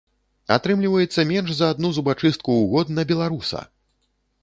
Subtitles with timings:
[0.55, 3.67] Атрымліваецца менш за адну зубачыстку ў год на беларуса!